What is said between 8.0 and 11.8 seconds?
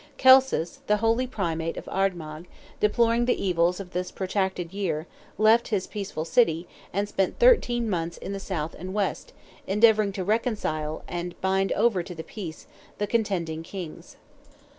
in the south and west, endeavouring to reconcile, and bind